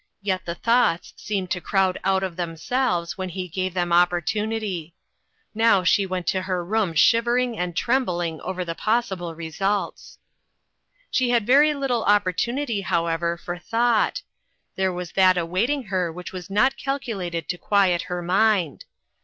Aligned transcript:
Yet 0.23 0.45
the 0.45 0.55
thoughts 0.55 1.13
seemed 1.15 1.51
to 1.51 1.61
crowd 1.61 1.99
out 2.03 2.23
of 2.23 2.35
themselves, 2.35 3.19
when 3.19 3.29
he 3.29 3.47
gave 3.47 3.75
them 3.75 3.93
opportunity. 3.93 4.95
Now 5.53 5.83
she 5.83 6.07
went 6.07 6.25
to 6.29 6.41
her 6.41 6.65
room 6.65 6.95
shivering 6.95 7.55
and 7.59 7.75
trembling 7.75 8.41
over 8.41 8.65
the 8.65 8.73
pos 8.73 9.09
sible 9.09 9.37
results. 9.37 10.17
She 11.11 11.29
had 11.29 11.45
very 11.45 11.75
little 11.75 12.03
opportunity, 12.05 12.81
however, 12.81 13.37
for 13.37 13.59
thought; 13.59 14.23
and 14.25 14.73
there 14.75 14.91
was 14.91 15.11
that 15.11 15.37
awaiting 15.37 15.83
her 15.83 16.11
which 16.11 16.33
was 16.33 16.49
not 16.49 16.77
calculated 16.77 17.47
to 17.49 17.59
quiet 17.59 18.01
her 18.09 18.23
mind. 18.23 18.85